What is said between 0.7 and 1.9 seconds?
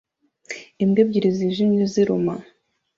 Imbwa ebyiri zijimye